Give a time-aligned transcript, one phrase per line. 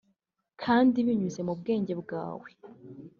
[0.61, 2.49] kandi binyuze mu bwenge bwawe